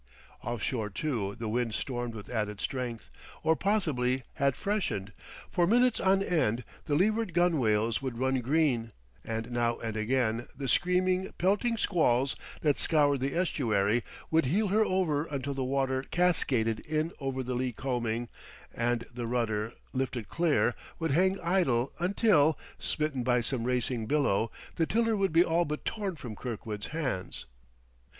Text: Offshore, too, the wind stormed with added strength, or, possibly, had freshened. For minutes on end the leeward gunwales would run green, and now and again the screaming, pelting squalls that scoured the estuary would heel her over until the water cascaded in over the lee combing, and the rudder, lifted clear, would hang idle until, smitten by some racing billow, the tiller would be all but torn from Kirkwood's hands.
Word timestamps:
Offshore, 0.41 0.89
too, 0.89 1.35
the 1.35 1.47
wind 1.47 1.75
stormed 1.75 2.15
with 2.15 2.27
added 2.27 2.59
strength, 2.59 3.11
or, 3.43 3.55
possibly, 3.55 4.23
had 4.33 4.55
freshened. 4.55 5.13
For 5.51 5.67
minutes 5.67 5.99
on 5.99 6.23
end 6.23 6.63
the 6.85 6.95
leeward 6.95 7.35
gunwales 7.35 8.01
would 8.01 8.17
run 8.17 8.39
green, 8.39 8.93
and 9.23 9.51
now 9.51 9.77
and 9.77 9.95
again 9.95 10.47
the 10.57 10.67
screaming, 10.67 11.31
pelting 11.37 11.77
squalls 11.77 12.35
that 12.61 12.79
scoured 12.79 13.19
the 13.19 13.35
estuary 13.35 14.03
would 14.31 14.45
heel 14.45 14.69
her 14.69 14.83
over 14.83 15.25
until 15.25 15.53
the 15.53 15.63
water 15.63 16.01
cascaded 16.01 16.79
in 16.79 17.11
over 17.19 17.43
the 17.43 17.53
lee 17.53 17.71
combing, 17.71 18.27
and 18.73 19.01
the 19.13 19.27
rudder, 19.27 19.71
lifted 19.93 20.27
clear, 20.27 20.73
would 20.97 21.11
hang 21.11 21.39
idle 21.41 21.93
until, 21.99 22.57
smitten 22.79 23.21
by 23.21 23.39
some 23.39 23.65
racing 23.65 24.07
billow, 24.07 24.49
the 24.77 24.87
tiller 24.87 25.15
would 25.15 25.31
be 25.31 25.45
all 25.45 25.63
but 25.63 25.85
torn 25.85 26.15
from 26.15 26.35
Kirkwood's 26.35 26.87
hands. 26.87 27.45